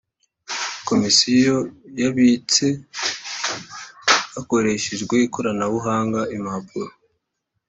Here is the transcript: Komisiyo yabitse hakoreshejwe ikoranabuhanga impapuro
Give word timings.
Komisiyo 0.87 1.57
yabitse 2.01 2.65
hakoreshejwe 4.35 5.15
ikoranabuhanga 5.27 6.21
impapuro 6.35 6.91